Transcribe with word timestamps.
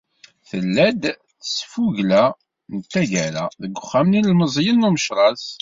Tella-d 0.49 1.03
tesfugla 1.41 2.23
n 2.75 2.77
taggara, 2.91 3.45
deg 3.61 3.71
uxxam 3.79 4.07
n 4.11 4.17
yilemẓiyen 4.17 4.77
n 4.83 4.87
Umecras. 4.89 5.43